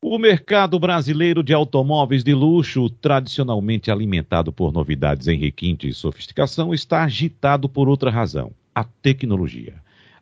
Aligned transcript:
O 0.00 0.16
mercado 0.16 0.78
brasileiro 0.78 1.42
de 1.42 1.52
automóveis 1.52 2.22
de 2.22 2.32
luxo, 2.32 2.88
tradicionalmente 2.88 3.90
alimentado 3.90 4.52
por 4.52 4.72
novidades 4.72 5.26
em 5.26 5.36
requinte 5.36 5.88
e 5.88 5.92
sofisticação, 5.92 6.72
está 6.72 7.02
agitado 7.02 7.68
por 7.68 7.88
outra 7.88 8.08
razão: 8.08 8.52
a 8.72 8.84
tecnologia. 8.84 9.74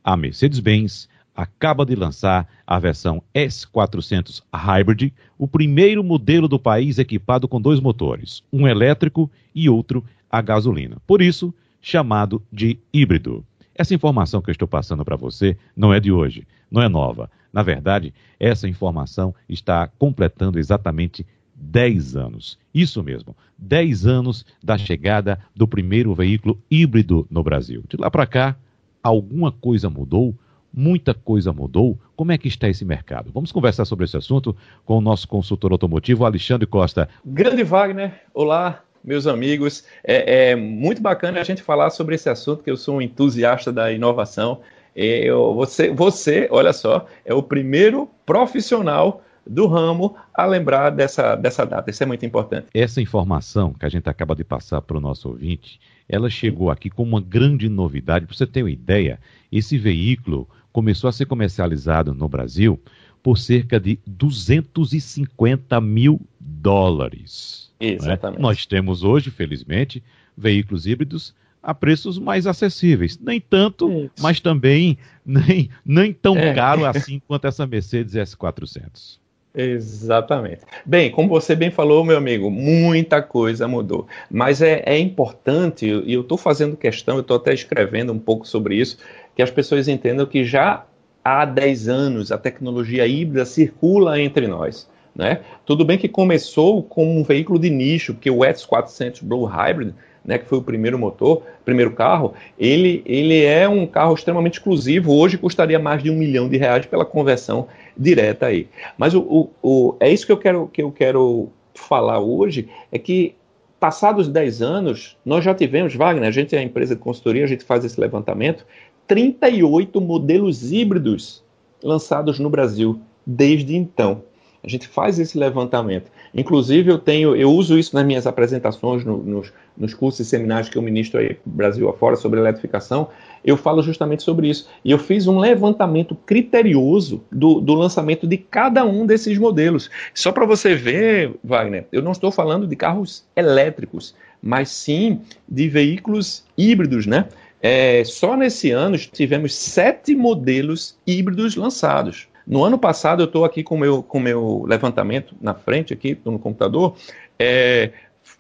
A 0.03 0.17
Mercedes-Benz 0.17 1.11
acaba 1.35 1.85
de 1.85 1.95
lançar 1.95 2.49
a 2.67 2.79
versão 2.79 3.23
S400 3.35 4.43
Hybrid, 4.51 5.13
o 5.37 5.47
primeiro 5.47 6.03
modelo 6.03 6.49
do 6.49 6.59
país 6.59 6.99
equipado 6.99 7.47
com 7.47 7.61
dois 7.61 7.79
motores, 7.79 8.43
um 8.51 8.67
elétrico 8.67 9.31
e 9.55 9.69
outro 9.69 10.03
a 10.31 10.41
gasolina. 10.41 10.97
Por 11.07 11.21
isso, 11.21 11.53
chamado 11.83 12.43
de 12.51 12.79
híbrido. 12.91 13.45
Essa 13.79 13.95
informação 13.95 14.41
que 14.41 14.49
eu 14.49 14.53
estou 14.53 14.67
passando 14.67 15.05
para 15.05 15.17
você 15.17 15.57
não 15.77 15.93
é 15.93 16.01
de 16.01 16.11
hoje, 16.11 16.47
não 16.71 16.81
é 16.81 16.89
nova. 16.89 17.31
Na 17.53 17.63
verdade, 17.63 18.13
essa 18.41 18.67
informação 18.67 19.35
está 19.47 19.87
completando 19.99 20.59
exatamente 20.59 21.27
10 21.55 22.17
anos. 22.17 22.59
Isso 22.73 23.03
mesmo, 23.03 23.37
10 23.59 24.07
anos 24.07 24.47
da 24.63 24.79
chegada 24.79 25.39
do 25.55 25.69
primeiro 25.69 26.15
veículo 26.15 26.59
híbrido 26.71 27.27
no 27.31 27.43
Brasil. 27.43 27.85
De 27.87 27.99
lá 27.99 28.11
para 28.11 28.27
cá, 28.27 28.57
alguma 29.03 29.53
coisa 29.53 29.91
mudou? 29.91 30.35
Muita 30.73 31.13
coisa 31.15 31.53
mudou. 31.53 31.99
Como 32.17 32.33
é 32.33 32.39
que 32.39 32.49
está 32.49 32.69
esse 32.69 32.85
mercado? 32.85 33.31
Vamos 33.33 33.53
conversar 33.53 33.85
sobre 33.85 34.07
esse 34.07 34.17
assunto 34.17 34.57
com 34.85 34.99
o 34.99 35.01
nosso 35.03 35.29
consultor 35.29 35.73
automotivo, 35.73 36.25
Alexandre 36.25 36.67
Costa. 36.67 37.09
Grande 37.25 37.63
Wagner, 37.63 38.23
olá, 38.35 38.83
meus 39.07 39.27
amigos. 39.27 39.85
É, 40.03 40.51
é, 40.51 40.57
muito 40.57 41.01
bacana 41.01 41.41
a 41.41 41.45
gente 41.45 41.63
falar 41.63 41.91
sobre 41.91 42.17
esse 42.17 42.29
assunto, 42.29 42.65
que 42.65 42.71
eu 42.71 42.77
sou 42.77 42.97
um 42.97 43.03
entusiasta 43.03 43.73
da 43.73 43.93
inovação. 43.93 44.61
Eu, 44.95 45.55
você, 45.55 45.91
você, 45.91 46.49
olha 46.51 46.73
só, 46.73 47.07
é 47.25 47.33
o 47.33 47.43
primeiro 47.43 48.11
profissional 48.27 49.23
do 49.47 49.67
ramo 49.69 50.17
a 50.35 50.45
lembrar 50.45 50.91
dessa, 50.91 51.37
dessa 51.37 51.65
data. 51.65 51.91
Isso 51.91 52.03
é 52.03 52.07
muito 52.07 52.27
importante. 52.27 52.67
Essa 52.75 53.01
informação 53.01 53.73
que 53.73 53.87
a 53.87 53.89
gente 53.89 54.09
acaba 54.09 54.35
de 54.35 54.43
passar 54.43 54.83
para 54.83 54.97
o 54.97 55.01
nosso 55.01 55.29
ouvinte, 55.29 55.79
ela 56.09 56.29
chegou 56.29 56.71
aqui 56.71 56.91
com 56.91 57.05
uma 57.05 57.21
grande 57.21 57.69
novidade. 57.69 58.27
Para 58.27 58.35
você 58.35 58.47
ter 58.47 58.63
uma 58.63 58.71
ideia, 58.71 59.21
esse 59.53 59.79
veículo 59.79 60.49
começou 60.73 61.09
a 61.09 61.13
ser 61.13 61.27
comercializado 61.27 62.13
no 62.13 62.29
Brasil 62.29 62.81
por 63.23 63.39
cerca 63.39 63.79
de 63.79 63.99
250 64.07 65.81
mil 65.81 66.21
dólares. 66.41 67.66
Né? 67.81 67.89
Exatamente. 67.93 68.41
Nós 68.41 68.67
temos 68.67 69.03
hoje, 69.03 69.31
felizmente, 69.31 70.03
veículos 70.37 70.87
híbridos 70.87 71.35
a 71.63 71.75
preços 71.75 72.19
mais 72.19 72.47
acessíveis. 72.47 73.19
Nem 73.19 73.41
tanto, 73.41 73.91
Isso. 73.91 74.13
mas 74.21 74.39
também 74.39 74.97
nem, 75.25 75.69
nem 75.85 76.13
tão 76.13 76.37
é. 76.37 76.55
caro 76.55 76.85
assim 76.85 77.21
quanto 77.27 77.47
essa 77.47 77.67
Mercedes 77.67 78.15
S400. 78.15 79.19
Exatamente. 79.53 80.61
Bem, 80.85 81.11
como 81.11 81.29
você 81.29 81.57
bem 81.57 81.71
falou, 81.71 82.05
meu 82.05 82.19
amigo, 82.19 82.51
muita 82.51 83.23
coisa 83.23 83.67
mudou. 83.67 84.07
Mas 84.31 84.61
é, 84.61 84.83
é 84.85 84.99
importante, 84.99 85.87
e 85.87 86.13
eu 86.13 86.21
estou 86.21 86.37
fazendo 86.37 86.77
questão, 86.77 87.17
eu 87.17 87.23
estou 87.23 87.39
até 87.39 87.55
escrevendo 87.55 88.13
um 88.13 88.19
pouco 88.19 88.47
sobre 88.47 88.77
isso, 88.77 88.99
que 89.35 89.43
as 89.43 89.51
pessoas 89.51 89.89
entendam 89.89 90.27
que 90.27 90.45
já 90.45 90.85
há 91.25 91.45
10 91.47 91.89
anos 91.89 92.31
a 92.31 92.39
tecnologia 92.39 93.07
híbrida 93.07 93.47
circula 93.47 94.21
entre 94.21 94.47
nós. 94.47 94.89
Né? 95.17 95.41
Tudo 95.65 95.83
bem 95.83 95.97
que 95.97 96.09
começou 96.09 96.83
com 96.83 97.19
um 97.19 97.23
veículo 97.23 97.59
de 97.59 97.71
nicho, 97.71 98.13
porque 98.13 98.31
o 98.31 98.41
X400 98.41 99.21
Blue 99.23 99.45
Hybrid, 99.45 99.95
né, 100.23 100.37
que 100.37 100.45
foi 100.45 100.59
o 100.59 100.63
primeiro 100.63 100.99
motor, 100.99 101.43
primeiro 101.65 101.93
carro, 101.93 102.35
ele, 102.59 103.03
ele 103.07 103.43
é 103.43 103.67
um 103.67 103.87
carro 103.87 104.15
extremamente 104.15 104.55
exclusivo. 104.55 105.15
Hoje 105.15 105.39
custaria 105.39 105.79
mais 105.79 106.03
de 106.03 106.11
um 106.11 106.17
milhão 106.17 106.49
de 106.49 106.59
reais 106.59 106.85
pela 106.85 107.07
conversão 107.07 107.67
direta 107.97 108.47
aí. 108.47 108.69
Mas 108.99 109.15
o, 109.15 109.21
o, 109.21 109.51
o, 109.63 109.97
é 110.01 110.11
isso 110.11 110.27
que 110.27 110.33
eu 110.33 110.37
quero 110.37 110.69
que 110.69 110.83
eu 110.83 110.93
quero 110.93 111.49
falar 111.73 112.19
hoje, 112.19 112.69
é 112.93 112.99
que 112.99 113.35
passados 113.81 114.29
10 114.29 114.63
anos, 114.63 115.17
nós 115.25 115.45
já 115.45 115.55
tivemos, 115.55 115.95
Wagner, 115.95 116.29
a 116.29 116.33
gente 116.33 116.57
é 116.57 116.59
a 116.59 116.63
empresa 116.63 116.95
de 116.95 117.01
consultoria, 117.01 117.45
a 117.45 117.49
gente 117.49 117.65
faz 117.65 117.85
esse 117.85 118.01
levantamento, 118.01 118.67
38 119.07 120.01
modelos 120.01 120.73
híbridos 120.73 121.43
lançados 121.83 122.39
no 122.39 122.51
Brasil 122.51 123.01
desde 123.25 123.77
então. 123.77 124.23
A 124.67 124.69
gente 124.69 124.89
faz 124.89 125.21
esse 125.21 125.39
levantamento. 125.39 126.11
Inclusive, 126.35 126.91
eu 126.91 126.99
tenho, 126.99 127.37
eu 127.37 127.53
uso 127.53 127.79
isso 127.79 127.95
nas 127.95 128.05
minhas 128.05 128.27
apresentações, 128.27 129.05
no, 129.05 129.19
nos, 129.19 129.53
nos 129.79 129.95
cursos 129.95 130.27
e 130.27 130.29
seminários 130.29 130.69
que 130.69 130.77
eu 130.77 130.83
ministro 130.83 131.21
aí 131.21 131.37
Brasil 131.47 131.89
afora 131.89 132.17
sobre 132.17 132.41
eletrificação. 132.41 133.09
Eu 133.45 133.57
falo 133.57 133.81
justamente 133.81 134.25
sobre 134.25 134.49
isso. 134.49 134.69
E 134.85 134.91
eu 134.91 134.99
fiz 134.99 135.29
um 135.29 135.39
levantamento 135.39 136.17
criterioso 136.27 137.23
do, 137.31 137.61
do 137.61 137.75
lançamento 137.75 138.27
de 138.27 138.37
cada 138.37 138.85
um 138.85 139.07
desses 139.07 139.39
modelos. 139.39 139.89
Só 140.13 140.33
para 140.33 140.45
você 140.45 140.75
ver, 140.75 141.37
Wagner, 141.45 141.87
eu 141.93 142.03
não 142.03 142.11
estou 142.11 142.33
falando 142.33 142.67
de 142.67 142.75
carros 142.75 143.25
elétricos, 143.37 144.17
mas 144.43 144.69
sim 144.71 145.21
de 145.49 145.69
veículos 145.69 146.45
híbridos, 146.59 147.07
né? 147.07 147.27
É, 147.63 148.03
só 148.05 148.37
nesse 148.37 148.73
ano 148.73 148.99
tivemos 148.99 149.55
sete 149.55 150.13
modelos 150.15 150.99
híbridos 151.07 151.55
lançados. 151.55 152.29
No 152.47 152.63
ano 152.63 152.79
passado, 152.79 153.23
eu 153.23 153.27
estou 153.27 153.45
aqui 153.45 153.65
com 153.65 153.75
o 153.75 153.79
meu, 153.79 154.03
com 154.03 154.21
meu 154.21 154.65
levantamento 154.69 155.35
na 155.41 155.53
frente, 155.53 155.93
aqui 155.93 156.17
no 156.25 156.39
computador. 156.39 156.95
É, 157.37 157.91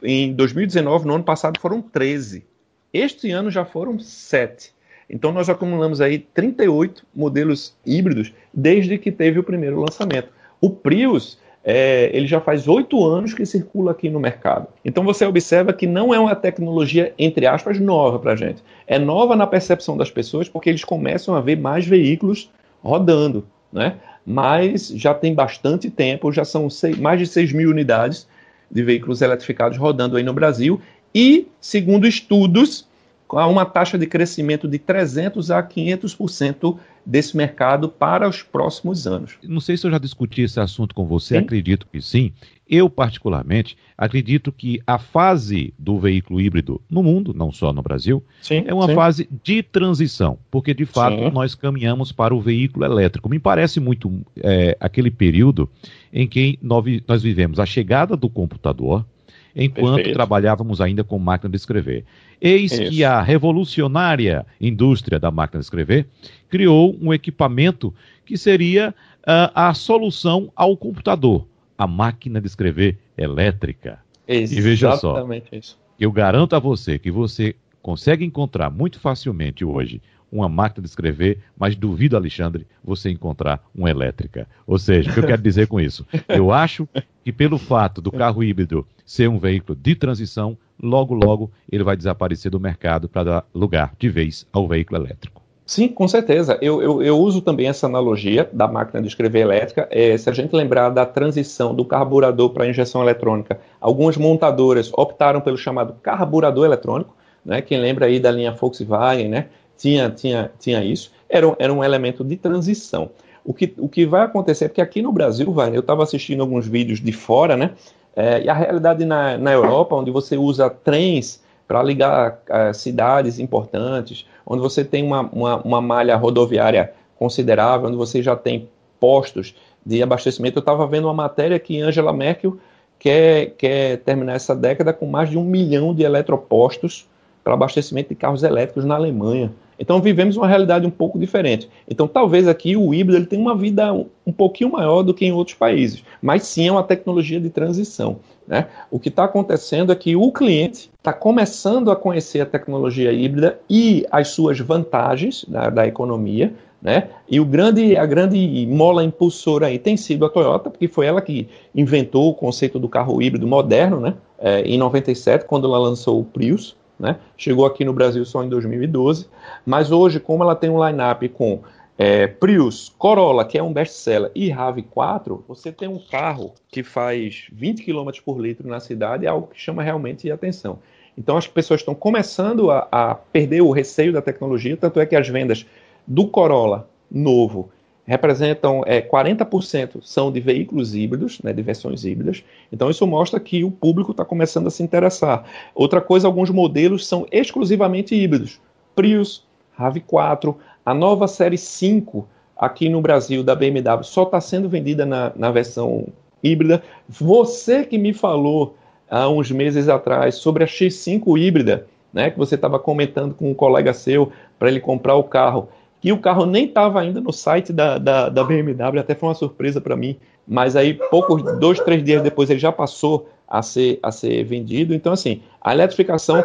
em 0.00 0.32
2019, 0.32 1.06
no 1.06 1.14
ano 1.16 1.24
passado, 1.24 1.58
foram 1.58 1.82
13. 1.82 2.44
Este 2.92 3.32
ano 3.32 3.50
já 3.50 3.64
foram 3.64 3.98
7. 3.98 4.72
Então, 5.10 5.32
nós 5.32 5.48
acumulamos 5.48 6.00
aí 6.00 6.20
38 6.20 7.04
modelos 7.14 7.74
híbridos 7.84 8.32
desde 8.54 8.96
que 8.96 9.10
teve 9.10 9.40
o 9.40 9.44
primeiro 9.44 9.80
lançamento. 9.80 10.28
O 10.60 10.70
Prius, 10.70 11.38
é, 11.64 12.08
ele 12.12 12.28
já 12.28 12.40
faz 12.40 12.68
oito 12.68 13.04
anos 13.04 13.34
que 13.34 13.44
circula 13.44 13.90
aqui 13.90 14.08
no 14.08 14.20
mercado. 14.20 14.68
Então, 14.84 15.02
você 15.02 15.26
observa 15.26 15.72
que 15.72 15.86
não 15.86 16.14
é 16.14 16.18
uma 16.18 16.36
tecnologia, 16.36 17.12
entre 17.18 17.44
aspas, 17.44 17.80
nova 17.80 18.20
para 18.20 18.32
a 18.32 18.36
gente. 18.36 18.62
É 18.86 19.00
nova 19.00 19.34
na 19.34 19.48
percepção 19.48 19.96
das 19.96 20.12
pessoas 20.12 20.48
porque 20.48 20.70
eles 20.70 20.84
começam 20.84 21.34
a 21.34 21.40
ver 21.40 21.56
mais 21.56 21.84
veículos 21.84 22.50
rodando 22.82 23.44
né? 23.72 23.97
mas 24.27 24.88
já 24.88 25.15
tem 25.15 25.32
bastante 25.32 25.88
tempo, 25.88 26.32
já 26.32 26.44
são 26.44 26.69
seis, 26.69 26.99
mais 26.99 27.21
de 27.21 27.27
6 27.27 27.53
mil 27.53 27.71
unidades 27.71 28.27
de 28.69 28.82
veículos 28.82 29.22
eletrificados 29.22 29.78
rodando 29.78 30.16
aí 30.16 30.25
no 30.25 30.32
Brasil, 30.32 30.81
e, 31.15 31.47
segundo 31.60 32.06
estudos, 32.06 32.85
há 33.31 33.47
uma 33.47 33.64
taxa 33.64 33.98
de 33.98 34.06
crescimento 34.06 34.69
de 34.69 34.78
300 34.78 35.50
a 35.50 35.62
500% 35.62 36.78
desse 37.04 37.37
mercado 37.37 37.88
para 37.88 38.28
os 38.28 38.42
próximos 38.42 39.06
anos. 39.06 39.38
Não 39.42 39.60
sei 39.60 39.76
se 39.76 39.87
eu 39.87 39.91
já 39.91 39.98
discuti 39.98 40.42
esse 40.42 40.59
assunto 40.59 40.94
com 40.94 41.06
você, 41.06 41.36
sim? 41.36 41.41
acredito 41.41 41.86
que 41.91 42.00
sim. 42.00 42.32
Eu, 42.69 42.91
particularmente, 42.91 43.76
acredito 43.97 44.50
que 44.50 44.81
a 44.84 44.98
fase 44.98 45.72
do 45.78 46.00
veículo 46.00 46.41
híbrido 46.41 46.81
no 46.91 47.00
mundo, 47.00 47.32
não 47.32 47.53
só 47.53 47.72
no 47.72 47.81
Brasil, 47.81 48.22
sim, 48.42 48.65
é 48.66 48.75
uma 48.75 48.88
sim. 48.88 48.94
fase 48.94 49.28
de 49.44 49.62
transição, 49.62 50.36
porque 50.50 50.75
de 50.75 50.84
fato 50.84 51.31
nós 51.31 51.54
caminhamos 51.54 52.10
para 52.10 52.34
o 52.34 52.41
veículo 52.41 52.84
elétrico. 52.84 53.28
Me 53.28 53.38
parece 53.38 53.78
muito 53.78 54.20
é, 54.42 54.76
aquele 54.81 55.12
período 55.12 55.70
em 56.12 56.26
que 56.26 56.59
nós 56.60 57.22
vivemos 57.22 57.60
a 57.60 57.66
chegada 57.66 58.16
do 58.16 58.28
computador, 58.28 59.06
enquanto 59.56 59.96
Perfeito. 59.96 60.14
trabalhávamos 60.14 60.80
ainda 60.82 61.02
com 61.02 61.18
máquina 61.18 61.50
de 61.50 61.56
escrever. 61.56 62.04
Eis 62.38 62.72
Isso. 62.72 62.90
que 62.90 63.02
a 63.02 63.22
revolucionária 63.22 64.44
indústria 64.60 65.18
da 65.18 65.30
máquina 65.30 65.60
de 65.60 65.64
escrever 65.64 66.06
criou 66.50 66.94
um 67.00 67.12
equipamento 67.14 67.94
que 68.26 68.36
seria 68.36 68.94
uh, 69.22 69.50
a 69.54 69.72
solução 69.72 70.52
ao 70.54 70.76
computador, 70.76 71.46
a 71.78 71.86
máquina 71.86 72.40
de 72.40 72.46
escrever 72.46 72.98
elétrica. 73.16 73.98
Exatamente 74.28 74.58
e 74.58 74.60
veja 74.60 74.96
só, 74.96 75.26
isso. 75.52 75.78
eu 75.98 76.12
garanto 76.12 76.54
a 76.54 76.58
você 76.58 76.98
que 76.98 77.10
você 77.10 77.54
consegue 77.80 78.24
encontrar 78.24 78.68
muito 78.68 79.00
facilmente 79.00 79.64
hoje 79.64 80.02
uma 80.31 80.48
máquina 80.48 80.82
de 80.82 80.88
escrever, 80.88 81.38
mas 81.56 81.76
duvido, 81.76 82.16
Alexandre, 82.16 82.66
você 82.82 83.10
encontrar 83.10 83.62
uma 83.75 83.91
elétrica. 83.91 84.47
Ou 84.66 84.78
seja, 84.78 85.10
o 85.10 85.14
que 85.14 85.20
eu 85.20 85.26
quero 85.26 85.42
dizer 85.42 85.66
com 85.66 85.81
isso? 85.81 86.06
Eu 86.28 86.53
acho 86.53 86.89
que 87.24 87.33
pelo 87.33 87.59
fato 87.59 88.00
do 88.00 88.12
carro 88.12 88.42
híbrido 88.42 88.86
ser 89.04 89.28
um 89.28 89.39
veículo 89.39 89.78
de 89.80 89.95
transição, 89.95 90.56
logo, 90.83 91.15
logo 91.15 91.50
ele 91.71 91.84
vai 91.84 91.97
desaparecer 91.97 92.50
do 92.50 92.60
mercado 92.60 93.09
para 93.09 93.24
dar 93.24 93.45
lugar 93.54 93.95
de 93.98 94.09
vez 94.09 94.47
ao 94.53 94.66
veículo 94.66 95.00
elétrico. 95.00 95.47
Sim, 95.66 95.89
com 95.89 96.06
certeza. 96.06 96.56
Eu, 96.62 96.80
eu, 96.80 97.03
eu, 97.03 97.18
uso 97.18 97.41
também 97.41 97.66
essa 97.66 97.89
analogia 97.89 98.48
da 98.53 98.68
máquina 98.68 99.03
de 99.03 99.09
escrever 99.09 99.41
elétrica. 99.41 99.89
É, 99.91 100.16
se 100.16 100.30
a 100.30 100.33
gente 100.33 100.54
lembrar 100.54 100.91
da 100.91 101.04
transição 101.04 101.74
do 101.74 101.84
carburador 101.84 102.50
para 102.50 102.65
a 102.65 102.68
injeção 102.68 103.03
eletrônica, 103.03 103.59
algumas 103.80 104.16
montadoras 104.16 104.92
optaram 104.97 105.41
pelo 105.41 105.59
chamado 105.59 105.95
carburador 106.00 106.66
eletrônico. 106.66 107.16
Né? 107.45 107.60
Quem 107.62 107.80
lembra 107.80 108.06
aí 108.06 108.21
da 108.21 108.30
linha 108.30 108.53
Volkswagen, 108.53 109.28
né? 109.28 109.47
Tinha, 109.76 110.10
tinha, 110.10 110.50
tinha 110.58 110.84
isso. 110.84 111.12
Era, 111.28 111.54
era 111.58 111.72
um 111.72 111.82
elemento 111.82 112.24
de 112.24 112.36
transição. 112.36 113.10
O 113.44 113.54
que, 113.54 113.72
o 113.78 113.88
que 113.88 114.04
vai 114.04 114.22
acontecer 114.22 114.64
é 114.64 114.68
que 114.68 114.80
aqui 114.80 115.00
no 115.00 115.12
Brasil, 115.12 115.52
vai, 115.52 115.74
eu 115.74 115.80
estava 115.80 116.02
assistindo 116.02 116.40
alguns 116.40 116.66
vídeos 116.66 117.00
de 117.00 117.12
fora, 117.12 117.56
né? 117.56 117.72
É, 118.14 118.42
e 118.42 118.48
a 118.48 118.54
realidade 118.54 119.04
na, 119.04 119.36
na 119.36 119.52
Europa, 119.52 119.94
onde 119.94 120.10
você 120.10 120.36
usa 120.36 120.70
trens 120.70 121.44
para 121.68 121.82
ligar 121.82 122.40
uh, 122.48 122.72
cidades 122.72 123.38
importantes, 123.38 124.26
onde 124.46 124.62
você 124.62 124.84
tem 124.84 125.04
uma, 125.04 125.22
uma, 125.32 125.56
uma, 125.62 125.80
malha 125.80 126.16
rodoviária 126.16 126.92
considerável, 127.18 127.88
onde 127.88 127.96
você 127.96 128.22
já 128.22 128.34
tem 128.34 128.68
postos 128.98 129.54
de 129.84 130.02
abastecimento. 130.02 130.58
Eu 130.58 130.60
estava 130.60 130.86
vendo 130.86 131.04
uma 131.04 131.14
matéria 131.14 131.58
que 131.58 131.80
Angela 131.80 132.12
Merkel 132.12 132.56
quer, 132.98 133.50
quer 133.58 133.98
terminar 133.98 134.34
essa 134.34 134.54
década 134.54 134.92
com 134.92 135.06
mais 135.06 135.28
de 135.28 135.36
um 135.36 135.44
milhão 135.44 135.94
de 135.94 136.02
eletropostos 136.02 137.06
para 137.44 137.54
abastecimento 137.54 138.08
de 138.08 138.14
carros 138.14 138.42
elétricos 138.42 138.84
na 138.84 138.94
Alemanha. 138.94 139.52
Então 139.78 140.00
vivemos 140.00 140.36
uma 140.36 140.48
realidade 140.48 140.86
um 140.86 140.90
pouco 140.90 141.18
diferente. 141.18 141.68
Então 141.88 142.08
talvez 142.08 142.48
aqui 142.48 142.76
o 142.76 142.94
híbrido 142.94 143.18
ele 143.18 143.26
tenha 143.26 143.42
uma 143.42 143.54
vida 143.54 143.92
um, 143.92 144.32
pouquinho 144.32 144.72
maior 144.72 145.02
do 145.02 145.14
que 145.14 145.26
em 145.26 145.32
outros 145.32 145.56
países, 145.56 146.02
mas 146.20 146.44
sim 146.44 146.68
é 146.68 146.72
uma 146.72 146.82
tecnologia 146.82 147.40
de 147.40 147.50
transição. 147.50 148.18
Né? 148.46 148.66
O 148.90 148.98
que 148.98 149.08
está 149.08 149.24
acontecendo 149.24 149.90
é 149.92 149.94
que 149.94 150.14
o 150.14 150.30
cliente 150.30 150.90
está 150.96 151.12
começando 151.12 151.90
a 151.90 151.96
conhecer 151.96 152.40
a 152.40 152.46
tecnologia 152.46 153.12
híbrida 153.12 153.58
e 153.68 154.06
as 154.10 154.28
suas 154.28 154.58
vantagens 154.60 155.44
da, 155.48 155.68
da 155.68 155.86
economia, 155.86 156.54
né? 156.80 157.08
E 157.28 157.40
o 157.40 157.44
grande, 157.44 157.96
a 157.96 158.06
grande 158.06 158.66
mola 158.70 159.02
impulsora 159.02 159.66
aí 159.66 159.78
tem 159.78 159.96
sido 159.96 160.24
a 160.24 160.28
Toyota, 160.28 160.70
porque 160.70 160.86
foi 160.86 161.06
ela 161.06 161.20
que 161.20 161.48
inventou 161.74 162.30
o 162.30 162.34
conceito 162.34 162.78
do 162.78 162.88
carro 162.88 163.20
híbrido 163.20 163.46
moderno, 163.46 163.98
né? 163.98 164.14
É, 164.38 164.60
em 164.62 164.78
97, 164.78 165.46
quando 165.46 165.66
ela 165.66 165.78
lançou 165.78 166.20
o 166.20 166.24
Prius, 166.24 166.76
né? 166.98 167.16
Chegou 167.37 167.66
aqui 167.66 167.84
no 167.84 167.93
Brasil 167.93 168.25
só 168.25 168.43
em 168.43 168.48
2012, 168.48 169.28
mas 169.65 169.91
hoje, 169.91 170.19
como 170.19 170.43
ela 170.43 170.57
tem 170.57 170.71
um 170.71 170.84
line-up 170.84 171.28
com 171.31 171.60
é, 171.98 172.27
Prius, 172.27 172.93
Corolla, 172.98 173.45
que 173.45 173.57
é 173.57 173.63
um 173.63 173.72
best-seller, 173.72 174.31
e 174.34 174.51
RAV4, 174.51 175.41
você 175.48 175.72
tem 175.72 175.89
um 175.89 175.98
carro 175.98 176.53
que 176.69 176.83
faz 176.83 177.47
20 177.53 177.84
km 177.84 178.10
por 178.25 178.39
litro 178.39 178.69
na 178.69 178.81
cidade, 178.81 179.27
é 179.27 179.28
algo 179.28 179.48
que 179.48 179.60
chama 179.60 179.83
realmente 179.83 180.31
atenção. 180.31 180.78
Então 181.16 181.37
as 181.37 181.47
pessoas 181.47 181.81
estão 181.81 181.95
começando 181.95 182.71
a, 182.71 182.87
a 182.93 183.15
perder 183.15 183.63
o 183.63 183.71
receio 183.71 184.13
da 184.13 184.21
tecnologia, 184.21 184.77
tanto 184.77 185.01
é 185.01 185.07
que 185.07 185.16
as 185.16 185.28
vendas 185.28 185.65
do 186.07 186.28
Corolla 186.28 186.89
novo 187.10 187.71
representam 188.06 188.82
é, 188.86 189.03
40% 189.03 190.00
são 190.03 190.30
de 190.30 190.41
veículos 190.41 190.94
híbridos, 190.94 191.41
né, 191.42 191.53
de 191.53 191.60
versões 191.60 192.04
híbridas. 192.04 192.44
Então 192.72 192.88
isso 192.88 193.06
mostra 193.06 193.41
que 193.41 193.64
o 193.64 193.70
público 193.70 194.12
está 194.12 194.24
começando 194.24 194.68
a 194.68 194.70
se 194.70 194.82
interessar. 194.82 195.44
Outra 195.74 196.00
coisa, 196.00 196.28
alguns 196.28 196.50
modelos 196.50 197.06
são 197.06 197.26
exclusivamente 197.32 198.14
híbridos. 198.14 198.60
Prius, 198.94 199.44
RAV4, 199.78 200.54
a 200.84 200.94
nova 200.94 201.26
série 201.26 201.58
5 201.58 202.26
aqui 202.56 202.88
no 202.88 203.03
Brasil 203.03 203.42
da 203.42 203.54
BMW 203.54 204.03
só 204.03 204.22
está 204.22 204.41
sendo 204.41 204.68
vendida 204.68 205.04
na, 205.04 205.32
na 205.34 205.50
versão 205.50 206.06
híbrida. 206.42 206.82
Você 207.09 207.84
que 207.84 207.98
me 207.98 208.14
falou 208.14 208.76
há 209.10 209.28
uns 209.28 209.50
meses 209.50 209.88
atrás 209.88 210.36
sobre 210.36 210.64
a 210.64 210.66
X5 210.66 211.38
híbrida, 211.38 211.86
né, 212.12 212.30
que 212.30 212.38
você 212.38 212.54
estava 212.54 212.78
comentando 212.78 213.34
com 213.34 213.50
um 213.50 213.54
colega 213.54 213.92
seu 213.92 214.32
para 214.59 214.68
ele 214.68 214.80
comprar 214.80 215.16
o 215.16 215.24
carro 215.24 215.68
que 216.06 216.12
o 216.12 216.18
carro 216.18 216.47
nem 216.47 216.66
estava 216.66 217.00
ainda 217.00 217.20
no 217.20 217.32
site 217.32 217.72
da, 217.72 217.98
da, 217.98 218.28
da, 218.28 218.44
BMW, 218.44 219.00
até 219.00 219.12
foi 219.12 219.28
uma 219.28 219.34
surpresa 219.34 219.80
para 219.80 219.97
mim, 219.97 220.16
mas 220.47 220.76
aí 220.76 220.94
poucos, 220.94 221.42
dois, 221.58 221.80
três 221.80 222.04
dias 222.04 222.22
depois 222.22 222.48
ele 222.48 222.60
já 222.60 222.70
passou 222.70 223.28
a 223.48 223.60
ser, 223.60 223.98
a 224.00 224.12
ser 224.12 224.44
vendido. 224.44 224.94
Então, 224.94 225.12
assim, 225.12 225.42
a 225.60 225.72
eletrificação 225.72 226.44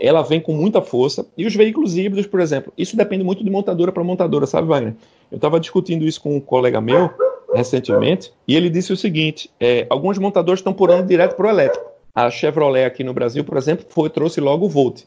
ela 0.00 0.22
vem 0.22 0.40
com 0.40 0.52
muita 0.52 0.80
força. 0.80 1.26
E 1.36 1.44
os 1.44 1.56
veículos 1.56 1.96
híbridos, 1.96 2.28
por 2.28 2.38
exemplo, 2.38 2.72
isso 2.78 2.96
depende 2.96 3.24
muito 3.24 3.42
de 3.42 3.50
montadora 3.50 3.90
para 3.90 4.04
montadora, 4.04 4.46
sabe, 4.46 4.68
Wagner? 4.68 4.94
Eu 5.28 5.36
estava 5.36 5.58
discutindo 5.58 6.04
isso 6.04 6.20
com 6.20 6.36
um 6.36 6.40
colega 6.40 6.80
meu 6.80 7.10
recentemente, 7.52 8.32
e 8.46 8.54
ele 8.54 8.70
disse 8.70 8.92
o 8.92 8.96
seguinte: 8.96 9.50
é, 9.58 9.88
alguns 9.90 10.18
montadores 10.18 10.60
estão 10.60 10.72
pulando 10.72 11.08
direto 11.08 11.34
para 11.34 11.48
o 11.48 11.50
elétrico. 11.50 11.84
A 12.14 12.30
Chevrolet 12.30 12.84
aqui 12.84 13.02
no 13.02 13.12
Brasil, 13.12 13.42
por 13.42 13.56
exemplo, 13.56 13.84
foi, 13.88 14.08
trouxe 14.08 14.40
logo 14.40 14.66
o 14.66 14.68
Volt. 14.68 15.02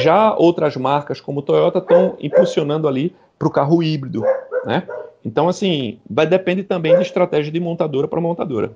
Já 0.00 0.34
outras 0.36 0.76
marcas, 0.76 1.20
como 1.20 1.42
Toyota, 1.42 1.78
estão 1.78 2.16
impulsionando 2.20 2.88
ali 2.88 3.14
para 3.38 3.48
o 3.48 3.50
carro 3.50 3.82
híbrido, 3.82 4.22
né? 4.64 4.86
Então, 5.24 5.48
assim, 5.48 5.98
vai 6.08 6.26
depender 6.26 6.64
também 6.64 6.94
de 6.96 7.02
estratégia 7.02 7.50
de 7.50 7.58
montadora 7.58 8.06
para 8.06 8.20
montadora. 8.20 8.72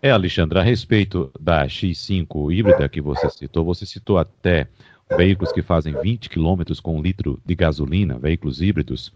É, 0.00 0.10
Alexandre, 0.10 0.58
a 0.58 0.62
respeito 0.62 1.30
da 1.38 1.66
X5 1.66 2.52
híbrida 2.52 2.88
que 2.88 3.00
você 3.00 3.28
citou, 3.30 3.64
você 3.64 3.84
citou 3.84 4.18
até 4.18 4.68
veículos 5.16 5.52
que 5.52 5.62
fazem 5.62 5.94
20 6.00 6.28
km 6.30 6.62
com 6.82 6.96
um 6.96 7.02
litro 7.02 7.40
de 7.44 7.54
gasolina, 7.54 8.18
veículos 8.18 8.60
híbridos. 8.60 9.12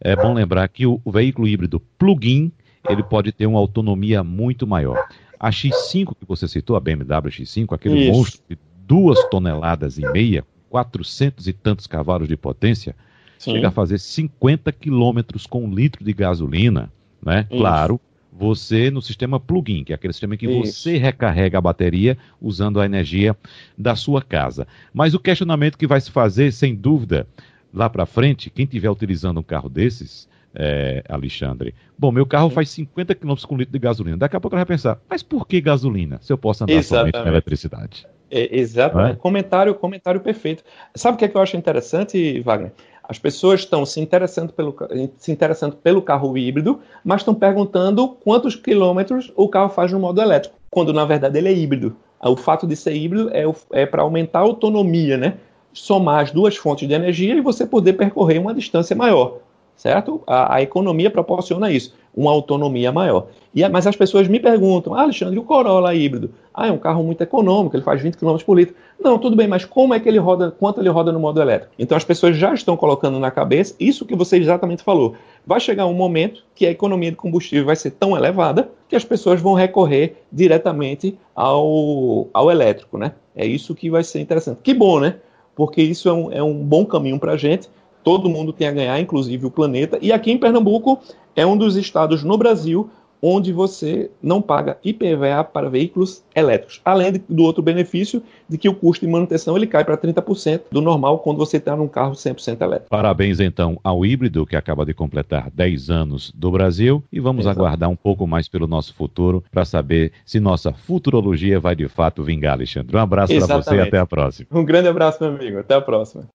É 0.00 0.14
bom 0.16 0.34
lembrar 0.34 0.68
que 0.68 0.86
o, 0.86 1.00
o 1.04 1.10
veículo 1.10 1.48
híbrido 1.48 1.80
plug-in, 1.98 2.52
ele 2.88 3.02
pode 3.02 3.32
ter 3.32 3.46
uma 3.46 3.58
autonomia 3.58 4.22
muito 4.24 4.66
maior. 4.66 4.98
A 5.38 5.50
X5 5.50 6.14
que 6.18 6.26
você 6.26 6.46
citou, 6.46 6.76
a 6.76 6.80
BMW 6.80 7.30
X5, 7.30 7.74
aquele 7.74 8.00
Isso. 8.00 8.12
monstro 8.12 8.42
de 8.48 8.58
duas 8.86 9.22
toneladas 9.30 9.98
e 9.98 10.02
meia, 10.12 10.44
400 10.68 11.46
e 11.46 11.52
tantos 11.52 11.86
cavalos 11.86 12.28
de 12.28 12.36
potência, 12.36 12.94
Sim. 13.40 13.52
chega 13.52 13.68
a 13.68 13.70
fazer 13.70 13.98
50 13.98 14.70
quilômetros 14.70 15.46
com 15.46 15.64
um 15.64 15.74
litro 15.74 16.04
de 16.04 16.12
gasolina, 16.12 16.92
né? 17.24 17.46
Isso. 17.50 17.58
Claro, 17.58 17.98
você 18.30 18.90
no 18.90 19.00
sistema 19.00 19.40
plug-in, 19.40 19.82
que 19.82 19.92
é 19.92 19.94
aquele 19.94 20.12
sistema 20.12 20.36
que 20.36 20.46
Isso. 20.46 20.74
você 20.74 20.98
recarrega 20.98 21.56
a 21.56 21.60
bateria 21.60 22.18
usando 22.38 22.78
a 22.78 22.84
energia 22.84 23.34
da 23.78 23.96
sua 23.96 24.20
casa. 24.20 24.68
Mas 24.92 25.14
o 25.14 25.18
questionamento 25.18 25.78
que 25.78 25.86
vai 25.86 26.02
se 26.02 26.10
fazer, 26.10 26.52
sem 26.52 26.74
dúvida, 26.74 27.26
lá 27.72 27.88
para 27.88 28.04
frente, 28.04 28.50
quem 28.50 28.66
estiver 28.66 28.90
utilizando 28.90 29.40
um 29.40 29.42
carro 29.42 29.70
desses, 29.70 30.28
é, 30.54 31.02
Alexandre, 31.08 31.74
bom, 31.98 32.12
meu 32.12 32.26
carro 32.26 32.50
faz 32.50 32.68
50 32.68 33.14
km 33.14 33.34
com 33.48 33.56
litro 33.56 33.72
de 33.72 33.78
gasolina. 33.78 34.18
Daqui 34.18 34.36
a 34.36 34.40
pouco 34.40 34.54
ele 34.54 34.60
vai 34.60 34.76
pensar, 34.76 35.00
mas 35.08 35.22
por 35.22 35.48
que 35.48 35.62
gasolina 35.62 36.18
se 36.20 36.30
eu 36.30 36.36
posso 36.36 36.64
andar 36.64 36.74
Exatamente. 36.74 37.12
somente 37.12 37.24
com 37.24 37.30
eletricidade? 37.30 38.06
É, 38.30 38.58
exatamente. 38.58 39.12
É? 39.12 39.16
Comentário, 39.16 39.74
comentário 39.74 40.20
perfeito. 40.20 40.62
Sabe 40.94 41.16
o 41.16 41.18
que, 41.18 41.24
é 41.24 41.28
que 41.28 41.36
eu 41.36 41.40
acho 41.40 41.56
interessante, 41.56 42.40
Wagner? 42.40 42.72
As 43.10 43.18
pessoas 43.18 43.58
estão 43.58 43.84
se 43.84 44.00
interessando, 44.00 44.52
pelo, 44.52 44.72
se 45.18 45.32
interessando 45.32 45.74
pelo 45.74 46.00
carro 46.00 46.38
híbrido, 46.38 46.78
mas 47.04 47.22
estão 47.22 47.34
perguntando 47.34 48.06
quantos 48.06 48.54
quilômetros 48.54 49.32
o 49.34 49.48
carro 49.48 49.68
faz 49.68 49.90
no 49.90 49.98
modo 49.98 50.22
elétrico, 50.22 50.54
quando 50.70 50.92
na 50.92 51.04
verdade 51.04 51.36
ele 51.36 51.48
é 51.48 51.52
híbrido. 51.52 51.96
O 52.22 52.36
fato 52.36 52.68
de 52.68 52.76
ser 52.76 52.94
híbrido 52.94 53.28
é, 53.32 53.42
é 53.72 53.84
para 53.84 54.02
aumentar 54.02 54.38
a 54.38 54.42
autonomia, 54.42 55.16
né? 55.16 55.38
Somar 55.72 56.22
as 56.22 56.30
duas 56.30 56.56
fontes 56.56 56.86
de 56.86 56.94
energia 56.94 57.34
e 57.34 57.40
você 57.40 57.66
poder 57.66 57.94
percorrer 57.94 58.38
uma 58.38 58.54
distância 58.54 58.94
maior 58.94 59.40
certo? 59.80 60.22
A, 60.26 60.56
a, 60.56 60.62
economia 60.62 61.10
proporciona 61.10 61.72
isso, 61.72 61.94
uma 62.14 62.30
autonomia 62.30 62.92
maior. 62.92 63.28
E, 63.54 63.66
mas 63.70 63.86
as 63.86 63.96
pessoas 63.96 64.28
me 64.28 64.38
perguntam, 64.38 64.92
ah, 64.94 65.00
Alexandre, 65.00 65.38
o 65.38 65.42
Corolla 65.42 65.94
híbrido? 65.94 66.34
Ah, 66.52 66.66
é 66.66 66.70
um 66.70 66.76
carro 66.76 67.02
muito 67.02 67.22
econômico, 67.22 67.74
ele 67.74 67.82
faz 67.82 68.02
20 68.02 68.18
km 68.18 68.36
por 68.44 68.58
litro. 68.58 68.74
Não, 69.02 69.18
tudo 69.18 69.34
bem, 69.34 69.48
mas 69.48 69.64
como 69.64 69.94
é 69.94 69.98
que 69.98 70.06
ele 70.06 70.18
roda, 70.18 70.50
quanto 70.50 70.82
ele 70.82 70.90
roda 70.90 71.10
no 71.10 71.18
modo 71.18 71.40
elétrico? 71.40 71.72
Então 71.78 71.96
as 71.96 72.04
pessoas 72.04 72.36
já 72.36 72.52
estão 72.52 72.76
colocando 72.76 73.18
na 73.18 73.30
cabeça 73.30 73.74
isso 73.80 74.04
que 74.04 74.14
você 74.14 74.36
exatamente 74.36 74.82
falou. 74.82 75.14
Vai 75.46 75.60
chegar 75.60 75.86
um 75.86 75.94
momento 75.94 76.44
que 76.54 76.66
a 76.66 76.70
economia 76.70 77.10
de 77.10 77.16
combustível 77.16 77.64
vai 77.64 77.76
ser 77.76 77.92
tão 77.92 78.14
elevada 78.14 78.70
que 78.86 78.94
as 78.94 79.04
pessoas 79.04 79.40
vão 79.40 79.54
recorrer 79.54 80.16
diretamente 80.30 81.18
ao, 81.34 82.28
ao 82.34 82.50
elétrico, 82.50 82.98
né? 82.98 83.12
É 83.34 83.46
isso 83.46 83.74
que 83.74 83.88
vai 83.88 84.04
ser 84.04 84.20
interessante. 84.20 84.58
Que 84.62 84.74
bom, 84.74 85.00
né? 85.00 85.16
Porque 85.56 85.80
isso 85.80 86.06
é 86.06 86.12
um, 86.12 86.32
é 86.32 86.42
um 86.42 86.54
bom 86.54 86.84
caminho 86.84 87.18
para 87.18 87.32
a 87.32 87.36
gente 87.38 87.70
todo 88.02 88.28
mundo 88.28 88.52
tem 88.52 88.68
a 88.68 88.72
ganhar, 88.72 89.00
inclusive 89.00 89.46
o 89.46 89.50
planeta. 89.50 89.98
E 90.00 90.12
aqui 90.12 90.30
em 90.30 90.38
Pernambuco 90.38 91.00
é 91.34 91.46
um 91.46 91.56
dos 91.56 91.76
estados 91.76 92.22
no 92.22 92.36
Brasil 92.36 92.90
onde 93.22 93.52
você 93.52 94.10
não 94.22 94.40
paga 94.40 94.78
IPVA 94.84 95.44
para 95.44 95.68
veículos 95.68 96.22
elétricos. 96.34 96.80
Além 96.84 97.22
do 97.28 97.42
outro 97.42 97.62
benefício 97.62 98.22
de 98.48 98.56
que 98.56 98.68
o 98.68 98.74
custo 98.74 99.04
de 99.04 99.12
manutenção 99.12 99.56
ele 99.56 99.66
cai 99.66 99.84
para 99.84 99.96
30% 99.96 100.62
do 100.70 100.80
normal 100.80 101.18
quando 101.18 101.38
você 101.38 101.58
está 101.58 101.76
num 101.76 101.88
carro 101.88 102.12
100% 102.12 102.60
elétrico. 102.60 102.88
Parabéns 102.88 103.40
então 103.40 103.78
ao 103.84 104.04
híbrido 104.04 104.46
que 104.46 104.56
acaba 104.56 104.84
de 104.84 104.94
completar 104.94 105.50
10 105.50 105.90
anos 105.90 106.32
do 106.34 106.50
Brasil 106.50 107.02
e 107.12 107.20
vamos 107.20 107.44
Exato. 107.44 107.60
aguardar 107.60 107.90
um 107.90 107.96
pouco 107.96 108.26
mais 108.26 108.48
pelo 108.48 108.66
nosso 108.66 108.94
futuro 108.94 109.44
para 109.50 109.64
saber 109.64 110.12
se 110.24 110.40
nossa 110.40 110.72
futurologia 110.72 111.60
vai 111.60 111.76
de 111.76 111.88
fato 111.88 112.22
vingar, 112.22 112.54
Alexandre. 112.54 112.96
Um 112.96 113.00
abraço 113.00 113.36
para 113.36 113.56
você 113.62 113.76
e 113.76 113.80
até 113.80 113.98
a 113.98 114.06
próxima. 114.06 114.48
Um 114.52 114.64
grande 114.64 114.88
abraço, 114.88 115.22
meu 115.22 115.34
amigo. 115.34 115.58
Até 115.58 115.74
a 115.74 115.80
próxima. 115.80 116.30